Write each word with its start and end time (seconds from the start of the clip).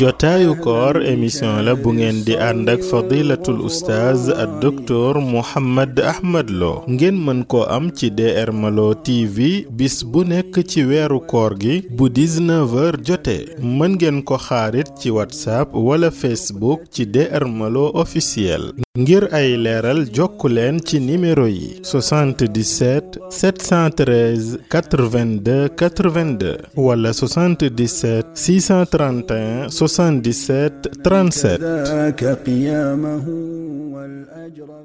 jotaayu 0.00 0.54
koor 0.62 1.02
émission 1.06 1.62
la 1.64 1.74
bu 1.74 1.92
ngeen 1.96 2.24
di 2.26 2.34
ànd 2.36 2.68
ak 2.74 2.82
fadilatul 2.90 3.60
ustaaz 3.68 4.28
ak 4.30 4.60
docteur 4.62 5.20
Mouhammad 5.20 6.00
Ahmad 6.00 6.48
Lo 6.50 6.82
ngeen 6.88 7.18
mën 7.24 7.44
ko 7.44 7.64
am 7.64 7.90
ci 7.90 8.10
DR 8.10 8.52
Malo 8.52 8.94
TV 8.94 9.66
bis 9.70 10.02
bu 10.04 10.24
nekk 10.24 10.62
ci 10.68 10.84
weeru 10.84 11.20
koor 11.26 11.54
gi 11.60 11.82
bu 11.90 12.08
19h 12.08 13.02
jotee 13.04 13.44
mën 13.60 13.94
ngeen 13.98 14.22
ko 14.22 14.36
xaarit 14.38 14.88
ci 15.00 15.10
whatsapp 15.10 15.74
wala 15.74 16.10
facebook 16.10 16.80
ci 16.90 17.06
DR 17.06 17.44
Malo 17.48 17.90
officiel 17.94 18.72
ngir 18.98 19.28
ay 19.32 19.56
leeral 19.56 20.06
jokku 20.12 20.48
leen 20.48 20.80
ci 20.84 21.00
numéro 21.00 21.46
yi 21.48 21.80
77 21.84 23.20
713 23.28 24.69
82 24.72 25.74
82 25.74 26.56
ولا 26.76 27.12
77 27.12 28.22
631 28.34 29.68
77 29.70 30.80
37 31.04 32.34
قيامه 32.34 33.28
والأجر 33.94 34.84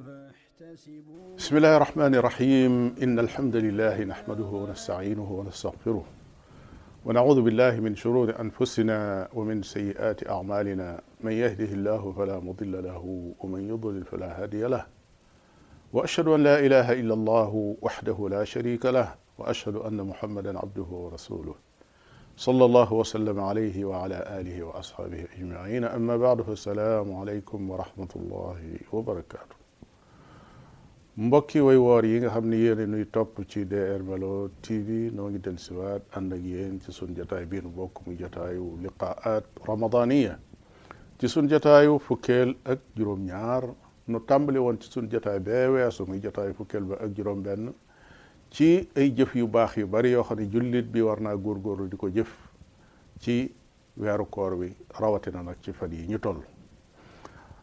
بسم 1.38 1.58
الله 1.58 1.78
الرحمن 1.78 2.16
الرحيم 2.16 2.96
إن 3.04 3.20
الحمد 3.20 3.56
لله 3.56 4.04
نحمده 4.04 4.44
ونستعينه 4.46 5.22
ونستغفره 5.32 6.06
ونعوذ 7.06 7.42
بالله 7.42 7.76
من 7.80 7.96
شرور 7.96 8.40
أنفسنا 8.42 9.28
ومن 9.34 9.62
سيئات 9.62 10.28
أعمالنا 10.30 11.02
من 11.24 11.32
يهده 11.32 11.72
الله 11.78 12.12
فلا 12.18 12.40
مضل 12.40 12.84
له 12.84 13.32
ومن 13.40 13.70
يضلل 13.70 14.04
فلا 14.06 14.44
هادي 14.44 14.64
له 14.64 14.86
وأشهد 15.94 16.28
أن 16.28 16.44
لا 16.44 16.60
إله 16.66 16.92
إلا 16.94 17.14
الله 17.14 17.78
وحده 17.82 18.28
لا 18.32 18.44
شريك 18.44 18.86
له 18.86 19.25
واشهد 19.40 19.76
ان 19.88 20.02
محمدا 20.10 20.52
عبده 20.60 20.84
ورسوله 21.06 21.56
صلى 22.38 22.66
الله 22.70 22.94
وسلم 23.00 23.40
عليه 23.50 23.86
وعلى 23.90 24.18
اله 24.40 24.58
واصحابه 24.68 25.22
اجمعين 25.36 25.84
اما 25.98 26.16
بعد 26.26 26.42
فالسلام 26.48 27.08
عليكم 27.20 27.60
ورحمه 27.72 28.12
الله 28.20 28.60
وبركاته 28.94 29.58
mbokki 31.26 31.60
way 31.68 31.78
woor 31.86 32.04
yi 32.06 32.18
nga 32.22 32.30
xam 32.36 32.46
ne 32.52 32.56
yéen 32.64 32.90
nuy 32.94 33.06
topp 33.16 33.36
ci 33.52 33.60
DR 33.72 34.02
Melo 34.10 34.34
TV 34.66 34.88
noo 35.16 35.30
ngi 35.30 35.40
del 35.46 35.58
siwaat 35.66 36.04
ànd 36.18 36.32
ak 36.36 36.42
yéen 36.52 36.76
ci 36.84 36.90
sun 36.98 37.12
jataay 37.18 37.46
bii 37.52 37.62
nu 37.66 37.70
bokk 37.78 37.96
muy 38.06 38.16
jataayu 38.22 38.66
liqaat 38.84 39.44
ramadaniya 39.70 40.34
ci 41.20 41.28
sun 41.34 41.46
jataayu 41.52 41.94
fukkeel 42.08 42.50
ak 42.72 42.80
juróom 42.98 43.22
ñaar 43.30 43.64
nu 44.10 44.18
tàmbali 44.30 44.60
woon 44.66 44.78
ci 44.82 44.88
sun 44.94 45.06
jataay 45.14 45.40
bee 45.48 45.66
weesu 45.74 46.02
muy 46.10 46.20
jataayu 46.26 46.54
fukkeel 46.60 46.86
ba 46.90 46.96
ak 47.04 47.10
juróom 47.18 47.42
benn 47.48 47.66
ci 48.52 48.88
ay 48.96 49.14
jëf 49.16 49.36
yu 49.36 49.48
baax 49.48 49.78
yu 49.78 49.88
bari 49.88 50.12
yoo 50.12 50.24
xam 50.24 50.40
ne 50.40 50.50
jullit 50.50 50.84
bi 50.86 51.02
war 51.02 51.20
naa 51.22 51.36
góor 51.36 51.60
góorgóorlu 51.60 51.90
di 51.90 51.98
ko 51.98 52.10
jëf 52.10 52.30
ci 53.20 53.54
weeru 53.98 54.26
koor 54.30 54.54
wi 54.54 54.76
rawatina 55.00 55.42
nag 55.42 55.58
ci 55.62 55.72
fan 55.74 55.92
yi 55.92 56.06
ñu 56.08 56.20
toll 56.20 56.42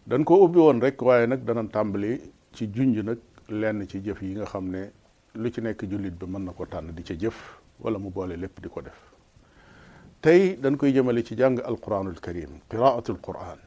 dañ 0.06 0.24
ko 0.24 0.42
ubbi 0.44 0.58
woon 0.58 0.80
rek 0.80 1.00
waaye 1.02 1.26
nag 1.26 1.44
dana 1.44 1.64
tàmbali 1.64 2.20
ci 2.52 2.66
junj 2.68 2.98
nag 3.00 3.18
lenn 3.48 3.86
ci 3.88 4.00
jëf 4.02 4.20
yi 4.22 4.34
nga 4.34 4.44
xam 4.44 4.68
ne 4.70 4.92
lu 5.34 5.50
ci 5.50 5.60
nekk 5.60 5.86
jullit 5.88 6.12
bi 6.18 6.26
mën 6.26 6.44
na 6.44 6.52
ko 6.52 6.66
tànn 6.66 6.92
di 6.94 7.02
ca 7.02 7.14
jëf 7.14 7.58
wala 7.78 7.98
mu 7.98 8.10
boole 8.10 8.36
lépp 8.36 8.60
di 8.60 8.68
ko 8.68 8.80
def 8.82 9.12
tey 10.20 10.58
dañ 10.60 10.76
koy 10.76 10.92
jëmale 10.92 11.24
ci 11.24 11.34
jàng 11.36 11.58
alquranul 11.62 12.18
karim 12.20 12.60
qiraatul 12.68 13.20
quran 13.20 13.58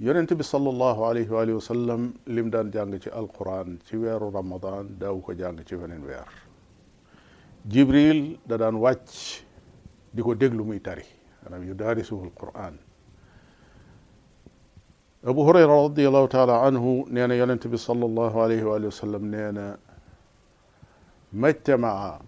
yonent 0.00 0.34
bi 0.34 0.42
sallallahu 0.44 1.04
alayhi 1.04 1.30
wa 1.32 1.40
alihi 1.40 1.54
wa 1.56 1.60
sallam 1.60 2.12
lim 2.26 2.50
daan 2.50 2.70
jàng 2.70 3.00
ci 3.00 3.08
alquran 3.10 3.78
ci 3.88 3.96
weeru 3.96 4.30
ramadan 4.30 4.92
daaw 4.98 5.20
ko 5.24 5.32
jàng 5.32 5.56
ci 5.64 5.74
weneen 5.74 6.04
weer 6.04 6.26
jibril 7.64 8.36
da 8.46 8.56
daan 8.58 8.76
wàcc 8.76 9.40
di 10.12 10.22
ko 10.22 10.34
déglu 10.34 10.64
muy 10.64 10.80
tari 10.80 11.02
maanaam 11.42 11.64
yu 11.68 11.74
daarisuhu 11.74 12.24
alquran 12.28 12.76
abu 15.24 15.40
hurayra 15.44 15.80
radiallahu 15.88 16.28
taala 16.28 16.60
anhu 16.68 17.08
nee 17.08 17.26
na 17.26 17.34
yonent 17.34 17.66
bi 17.66 17.78
sallallahu 17.78 18.36
alayhi 18.40 18.64
wa 18.68 18.76
alihi 18.76 18.92
wa 18.92 18.98
sallam 19.00 19.30
nee 19.30 19.48
na 19.52 19.78
ma 21.32 21.48
ijtamaca 21.50 22.20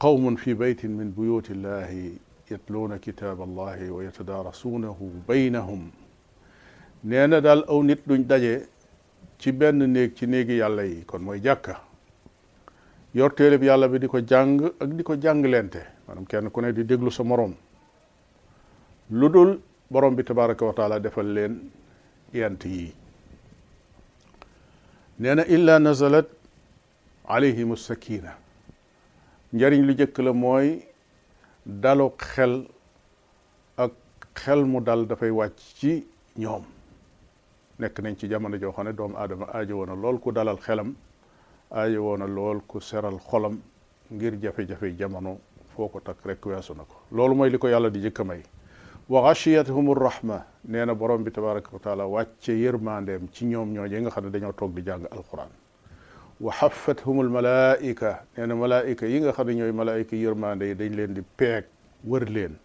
qawmun 0.00 0.36
fi 0.40 0.54
beytin 0.54 0.96
min 0.96 1.12
buyuti 1.12 1.52
illahi 1.52 2.16
yatluuna 2.50 2.98
kitaab 2.98 3.40
allahi 3.44 3.90
wa 3.92 4.00
yatadaarasuunahu 4.02 5.26
baynahum 5.28 5.90
nee 7.06 7.26
na 7.30 7.38
daal 7.40 7.60
aw 7.72 7.80
nit 7.88 8.00
duñ 8.08 8.24
daje 8.26 8.66
ci 9.38 9.52
benn 9.52 9.78
néeg 9.92 10.14
ci 10.16 10.26
néegi 10.26 10.56
yàlla 10.56 10.82
yi 10.84 11.04
kon 11.06 11.20
mooy 11.22 11.38
jàkka 11.40 11.74
yor 13.14 13.30
téereb 13.32 13.62
yàlla 13.62 13.86
bi 13.88 13.98
di 14.00 14.08
ko 14.08 14.18
jàng 14.26 14.58
ak 14.80 14.90
di 14.96 15.02
ko 15.04 15.14
jànglente 15.16 15.82
maanaam 16.06 16.24
kenn 16.26 16.50
ku 16.50 16.60
ne 16.60 16.72
di 16.72 16.82
déglu 16.84 17.10
sa 17.10 17.22
moroom 17.22 17.54
lu 19.10 19.28
dul 19.28 19.60
borom 19.88 20.16
bi 20.16 20.24
tabaraka 20.24 20.64
wa 20.66 20.98
defal 20.98 21.26
leen 21.36 21.70
yent 22.34 22.64
yi 22.64 22.92
nee 25.20 25.34
na 25.36 25.44
illa 25.46 25.78
nazalat 25.78 26.26
alayhim 27.28 27.76
sakina 27.76 28.32
njariñ 29.54 29.82
lu 29.86 29.94
jëkk 29.94 30.18
la 30.24 30.32
mooy 30.32 30.68
dalu 31.64 32.08
xel 32.18 32.66
ak 33.76 33.92
xel 34.34 34.64
mu 34.64 34.80
dal 34.80 35.06
dafay 35.06 35.30
wàcc 35.30 35.78
ci 35.78 36.04
ñoom 36.36 36.74
nekk 37.78 37.98
nañ 38.00 38.16
ci 38.16 38.28
jamono 38.28 38.56
joo 38.58 38.72
xam 38.72 38.86
ne 38.86 38.94
doomu 38.96 39.16
aadama 39.16 39.46
aajowoon 39.54 39.86
na 39.88 39.94
lool 39.94 40.18
ku 40.18 40.32
dalal 40.32 40.56
xelam 40.56 40.94
aajowoon 41.70 42.16
na 42.18 42.26
lool 42.26 42.60
ku 42.68 42.80
seral 42.80 43.18
xolam 43.18 43.60
ngir 44.12 44.38
jafe-jafe 44.40 44.96
jamono 44.98 45.38
foo 45.74 45.88
ko 45.88 46.00
takk 46.00 46.24
rek 46.24 46.46
weesu 46.46 46.74
na 46.74 46.84
ko 46.84 46.96
loolu 47.12 47.34
mooy 47.34 47.50
li 47.50 47.58
ko 47.58 47.68
yàlla 47.68 47.90
di 47.90 48.00
jëkk 48.06 48.24
may 48.24 48.42
wa 49.08 49.20
ghashiyatuhum 49.28 49.92
rahma 49.92 50.44
nee 50.66 50.84
na 50.86 50.94
borom 50.94 51.22
bi 51.22 51.30
tabaraka 51.30 51.68
wa 51.72 51.78
taala 51.78 52.06
wàcce 52.06 52.52
yërmandeem 52.52 53.28
ci 53.32 53.44
ñoom 53.44 53.68
ñooñu 53.74 54.00
nga 54.00 54.10
xam 54.10 54.24
ne 54.24 54.30
dañoo 54.30 54.52
toog 54.52 54.72
di 54.74 54.82
jàng 54.82 55.04
alquran 55.10 55.50
wa 56.40 56.52
xafathum 56.52 57.20
al 57.20 57.28
malaika 57.28 58.24
nee 58.38 58.46
na 58.46 58.54
malaika 58.54 59.04
yi 59.06 59.20
nga 59.20 59.32
xam 59.32 59.46
ne 59.48 59.52
ñooy 59.54 59.72
malaika 59.72 60.16
yërmande 60.16 60.62
yi 60.66 60.74
dañ 60.74 60.94
leen 60.96 61.12
di 61.14 61.20
peeg 61.36 61.64
wër 62.06 62.24
leen 62.30 62.56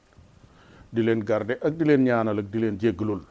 di 0.94 1.04
leen 1.04 1.20
garde 1.24 1.60
ak 1.62 1.74
di 1.76 1.84
leen 1.86 2.02
ñaanal 2.04 2.40
ak 2.40 2.46
di 2.50 2.60
leen 2.60 2.78
jéggalul 2.80 3.24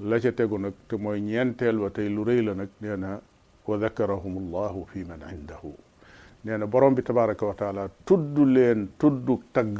la 0.00 0.20
ca 0.20 0.30
tegu 0.32 0.56
nag 0.58 0.72
te 0.86 0.96
mooy 0.96 1.20
ñeenteel 1.20 1.78
wa 1.78 1.90
tey 1.90 2.08
lu 2.08 2.24
rëy 2.24 2.42
la 2.44 2.54
nag 2.54 2.68
nee 2.80 2.94
na 2.96 3.20
wa 3.66 3.76
dakarahum 3.78 4.38
allahu 4.38 4.86
fi 4.92 5.02
man 5.04 5.18
indahu 5.26 5.74
nee 6.44 6.56
na 6.56 6.66
borom 6.66 6.94
bi 6.94 7.02
tabaraka 7.02 7.46
wa 7.46 7.54
taala 7.54 7.88
tudd 8.06 8.38
leen 8.38 8.90
tudd 8.98 9.26
tagg 9.52 9.74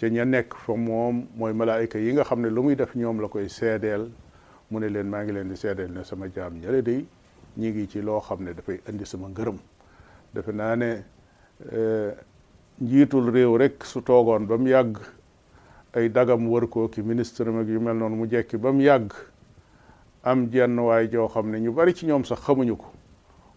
ca 0.00 0.06
ña 0.08 0.24
nekk 0.24 0.54
fa 0.56 0.72
moom 0.76 1.26
mooy 1.36 1.52
malaayika 1.52 1.98
yi 1.98 2.12
nga 2.14 2.24
xam 2.24 2.40
ne 2.40 2.48
lu 2.48 2.62
muy 2.62 2.74
def 2.76 2.94
ñoom 2.96 3.20
la 3.20 3.28
koy 3.28 3.48
seedeel 3.50 4.08
mu 4.70 4.78
ne 4.80 4.88
leen 4.88 5.08
maa 5.08 5.22
ngi 5.24 5.32
leen 5.32 5.48
di 5.48 5.56
seedeel 5.56 5.92
ne 5.92 6.04
sama 6.04 6.26
jaam 6.34 6.56
ñale 6.56 6.80
day 6.82 7.04
ñi 7.58 7.68
ngi 7.68 7.86
ci 7.86 8.00
loo 8.00 8.20
xam 8.20 8.42
ne 8.42 8.54
dafay 8.54 8.80
indi 8.88 9.04
sama 9.04 9.28
ngërëm 9.28 9.58
defe 10.32 10.52
naa 10.52 10.74
ne 10.76 11.04
eh, 11.70 12.16
njiitul 12.80 13.28
réew 13.30 13.56
rek 13.58 13.84
su 13.84 14.00
toogoon 14.00 14.46
ba 14.46 14.56
mu 14.56 14.68
yàgg 14.68 14.96
ay 15.96 16.08
dagam 16.12 16.48
wër 16.48 16.66
koo 16.68 16.88
ki 16.88 17.02
ministre 17.02 17.48
mag 17.50 17.68
yu 17.68 17.80
mel 17.80 17.94
noonu 17.96 18.16
mu 18.24 18.26
jekki 18.28 18.56
ba 18.58 18.72
mu 18.72 18.82
yàgg 18.82 19.12
am 20.22 20.48
jenn 20.52 20.76
waay 20.78 21.08
joo 21.10 21.28
xam 21.28 21.50
ne 21.50 21.58
ñu 21.60 21.72
bari 21.72 21.94
ci 21.94 22.06
ñoom 22.06 22.24
sax 22.24 22.40
xamuñu 22.44 22.76
ko 22.76 22.92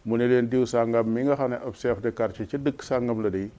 mu 0.06 0.18
ne 0.18 0.28
leen 0.28 0.48
diw 0.50 0.66
sàngam 0.66 1.08
mi 1.14 1.24
nga 1.24 1.36
xam 1.36 1.50
ne 1.52 1.56
ab 1.56 1.74
chef 1.76 2.00
de 2.00 2.12
quartier 2.12 2.48
ca 2.48 2.58
dëkk 2.58 2.84
sàngam 2.84 3.22
la 3.22 3.30
day 3.30 3.52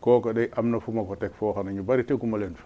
kooku 0.00 0.32
de 0.32 0.50
am 0.56 0.70
na 0.70 0.80
fu 0.80 0.90
ma 0.92 1.02
ko 1.04 1.14
teg 1.14 1.30
foo 1.32 1.52
xam 1.52 1.66
ne 1.66 1.72
ñu 1.78 1.82
bari 1.84 2.04
teguma 2.04 2.36
leen 2.38 2.54
fa 2.54 2.64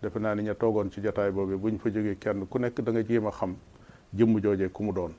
defe 0.00 0.16
naa 0.18 0.34
ni 0.34 0.42
ña 0.42 0.54
toogoon 0.54 0.90
ci 0.90 1.00
jataay 1.02 1.30
boobu 1.30 1.68
ñu 1.68 1.78
fa 1.78 1.90
jógee 1.90 2.16
kenn 2.16 2.48
ku 2.48 2.58
nekk 2.58 2.80
da 2.80 2.90
nga 2.92 3.02
jéem 3.04 3.26
a 3.26 3.30
xam 3.30 3.56
jëmm 4.14 4.40
joojee 4.40 4.70
ku 4.72 4.82
mu 4.82 4.92
doon 4.92 5.12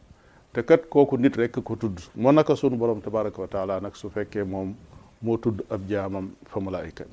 te 0.54 0.66
kat 0.66 0.90
kooku 0.90 1.18
nit 1.18 1.36
rek 1.38 1.62
ko 1.62 1.76
tudd 1.76 2.00
moo 2.16 2.32
naka 2.32 2.56
sunu 2.56 2.78
borom 2.78 3.00
tabaraka 3.02 3.42
wa 3.42 3.48
taala 3.48 3.80
nag 3.80 3.94
su 3.96 4.10
fekkee 4.10 4.44
moom 4.44 4.74
moo 5.22 5.38
tudd 5.38 5.62
ab 5.70 5.86
jaamam 5.88 6.32
fa 6.50 6.60
malaayika 6.60 7.06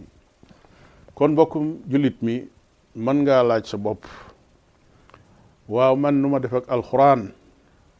kon 1.18 1.34
mbokkum 1.34 1.80
jullit 1.90 2.14
mi 2.22 2.46
man 2.94 3.16
ngaa 3.26 3.42
laaj 3.42 3.64
sa 3.66 3.76
bopp 3.78 4.06
waaw 5.68 5.96
man 5.96 6.14
numa 6.22 6.38
defak 6.38 6.62
alxuraan 6.70 7.34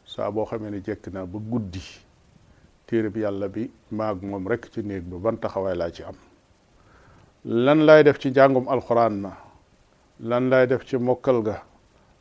saa 0.05 0.31
boo 0.31 0.45
xamee 0.45 0.71
ne 0.71 0.79
jekk 0.81 1.07
naa 1.13 1.25
ba 1.25 1.39
guddi 1.51 1.83
téereb 2.87 3.17
yàlla 3.17 3.47
bi 3.49 3.69
maag 3.91 4.23
moom 4.23 4.47
rek 4.47 4.69
ci 4.73 4.81
néeg 4.83 5.03
ba 5.03 5.17
ban 5.19 5.37
taxawaay 5.37 5.75
laa 5.75 5.91
ci 5.91 6.03
am 6.03 6.15
lan 7.45 7.79
laay 7.85 8.03
def 8.03 8.19
ci 8.19 8.29
njàngum 8.31 8.67
alxuraan 8.69 9.19
ma 9.19 9.31
lan 10.21 10.49
laay 10.49 10.67
def 10.67 10.85
ci 10.85 10.97
mokkal 10.97 11.43
ga 11.43 11.63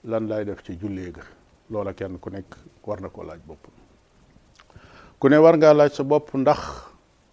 lan 0.05 0.27
laay 0.29 0.45
def 0.47 0.63
ci 0.65 0.75
jullee 0.81 1.13
ga 1.13 1.23
loola 1.71 1.93
kenn 1.95 2.19
ku 2.19 2.31
nekk 2.31 2.57
war 2.85 3.01
na 3.01 3.09
ko 3.09 3.23
laaj 3.23 3.39
bopp 3.47 3.67
ku 5.21 5.29
ne 5.29 5.37
war 5.39 5.57
nga 5.59 5.75
laaj 5.75 5.93
sa 5.95 6.03
bopp 6.05 6.35
ndax 6.35 6.59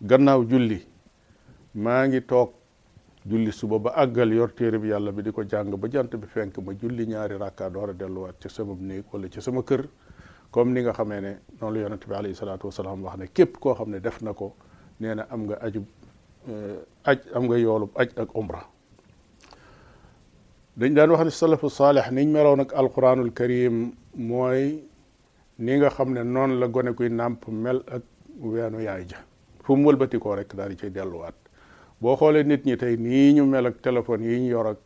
gannaaw 0.03 0.45
julli 0.45 0.85
maa 1.73 2.05
ngi 2.07 2.21
toog 2.21 2.49
julli 3.25 3.51
suba 3.51 3.79
ba 3.79 3.91
àggal 3.95 4.33
yor 4.33 4.51
téere 4.53 4.77
bi 4.79 4.89
yàlla 4.89 5.11
bi 5.11 5.23
di 5.23 5.31
ko 5.31 5.41
jàng 5.47 5.75
ba 5.75 5.87
jant 5.89 6.15
bi 6.15 6.27
fenk 6.27 6.57
ma 6.59 6.73
julli 6.73 7.05
ñaari 7.07 7.37
rakkaa 7.37 7.69
door 7.71 7.89
a 7.89 7.93
delluwaat 7.93 8.35
ca 8.39 8.49
sama 8.49 8.75
néeg 8.79 9.03
wala 9.11 9.27
ci 9.29 9.41
sama 9.41 9.61
kër 9.63 9.83
comme 10.51 10.71
ni 10.73 10.81
nga 10.81 10.93
xamee 10.93 11.21
ne 11.21 11.37
noonu 11.59 11.75
la 11.75 11.81
yonent 11.81 12.05
bi 12.07 12.13
alayhi 12.13 12.35
salaatu 12.35 12.67
wasalaam 12.67 13.01
wax 13.03 13.17
ne 13.17 13.25
képp 13.33 13.57
koo 13.57 13.73
xam 13.73 13.89
ne 13.89 13.99
def 13.99 14.21
na 14.21 14.33
ko 14.33 14.53
nee 14.99 15.15
na 15.15 15.25
am 15.31 15.45
nga 15.45 15.57
ajub 15.61 15.85
eh, 16.47 16.81
aj 17.03 17.17
am 17.33 17.43
nga 17.49 17.57
yoolub 17.57 17.89
aj 17.97 18.09
ak 18.15 18.35
umra 18.35 18.61
dañ 20.77 20.93
daan 20.93 21.09
wax 21.11 21.23
ne 21.25 21.29
salafu 21.31 21.69
saalix 21.69 22.11
niñ 22.11 22.29
meloon 22.31 22.59
ak 22.61 22.73
alquranul 22.73 23.33
karim 23.33 23.93
mooy 24.13 24.83
ni 25.57 25.77
nga 25.77 25.89
xam 25.89 26.13
ne 26.13 26.23
noonu 26.23 26.59
la 26.59 26.67
gone 26.67 26.93
kuy 26.93 27.09
nàmp 27.09 27.47
mel 27.47 27.81
ak 27.89 28.03
weenu 28.39 28.81
yaay 28.85 29.05
ja 29.09 29.17
fu 29.63 29.75
mu 29.75 29.89
wëlbatikoo 29.89 30.35
rek 30.35 30.53
daal 30.53 30.69
di 30.69 30.75
cay 30.75 30.91
delluwaat 30.91 31.33
boo 32.01 32.17
xoolee 32.17 32.43
nit 32.43 32.65
ñi 32.65 32.77
tey 32.77 32.97
nii 32.97 33.33
ñu 33.33 33.45
mel 33.45 33.65
ak 33.65 33.75
téléphone 33.81 34.23
yi 34.25 34.39
ñu 34.39 34.49
yor 34.49 34.67
ak 34.67 34.77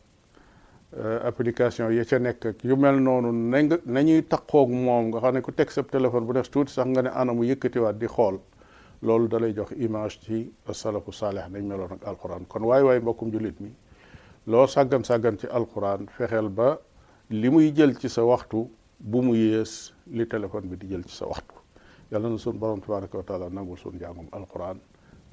euh, 0.93 1.19
application 1.27 1.91
yi 1.91 2.05
ca 2.05 2.19
nekk 2.19 2.45
ak 2.45 2.63
yu 2.63 2.75
mel 2.75 3.01
noonu 3.03 3.31
na 3.31 3.61
nga 3.63 3.77
nañuy 3.85 4.21
taqoog 4.21 4.69
moom 4.69 5.07
nga 5.09 5.19
xam 5.21 5.33
ne 5.33 5.41
ku 5.41 5.51
teg 5.51 5.71
sa 5.71 5.81
téléphone 5.83 6.25
bu 6.27 6.33
def 6.33 6.49
tuuti 6.51 6.71
sax 6.71 6.87
nga 6.87 7.01
ne 7.01 7.09
mu 7.09 7.15
anamu 7.15 7.43
yëkkatiwaat 7.43 7.97
di 7.99 8.07
xool 8.07 8.37
loolu 9.01 9.27
dalay 9.27 9.53
jox 9.55 9.71
image 9.77 10.19
ci 10.25 10.53
salafu 10.71 11.11
saalih 11.11 11.47
nañ 11.49 11.63
meloon 11.63 11.91
ak 11.91 12.03
alquran 12.07 12.45
kon 12.47 12.63
waay 12.63 12.83
waay 12.83 12.99
mbokkum 12.99 13.31
jullit 13.31 13.59
mi 13.59 13.71
loo 14.47 14.67
sàggan 14.67 15.03
sàggan 15.03 15.37
ci 15.37 15.47
alquran 15.47 16.05
fexeel 16.17 16.49
ba 16.49 16.77
li 17.29 17.49
muy 17.49 17.71
jël 17.75 17.97
ci 17.97 18.09
sa 18.09 18.21
waxtu 18.23 18.69
bu 18.99 19.21
mu 19.21 19.33
yées 19.35 19.93
li 20.11 20.25
téléphone 20.27 20.67
bi 20.69 20.77
di 20.77 20.87
jël 20.91 21.03
ci 21.03 21.15
sa 21.15 21.25
waxtu 21.25 21.55
yàlla 22.11 22.29
na 22.29 22.37
suñ 22.37 22.57
borom 22.57 22.81
tabaraka 22.81 23.17
wa 23.17 23.23
taala 23.23 23.49
nangul 23.49 23.77
suñ 23.77 23.95
njàngum 23.95 24.27
alquran 24.31 24.77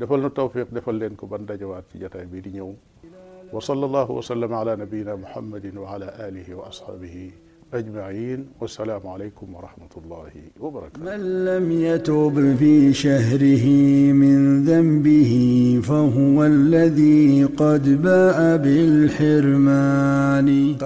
دفل 0.01 0.25
التوفيق 0.25 0.67
دفل 0.73 0.95
لينكو 0.95 1.27
بندجوات 1.27 1.85
في 1.93 1.99
جتاي 1.99 2.25
بي 2.25 2.41
دي 2.41 2.65
وصلى 3.53 3.87
الله 3.87 4.11
وسلم 4.11 4.55
على 4.55 4.77
نبينا 4.77 5.15
محمد 5.15 5.77
وعلى 5.77 6.15
آله 6.29 6.55
وأصحابه 6.55 7.31
أجمعين 7.75 8.47
والسلام 8.61 9.07
عليكم 9.07 9.55
ورحمة 9.55 9.87
الله 10.05 10.31
وبركاته 10.61 11.05
من 11.05 11.45
لم 11.45 11.73
يتوب 11.73 12.55
في 12.55 12.93
شهره 12.93 13.67
من 14.13 14.65
ذنبه 14.65 15.33
فهو 15.85 16.45
الذي 16.45 17.45
قد 17.45 18.03
باء 18.03 18.57
بالحرمان 18.57 20.77